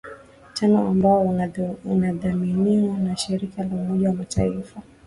[0.53, 1.21] tano ambao
[1.83, 4.81] unadhaminiwa na shirika la umoja wa mataifa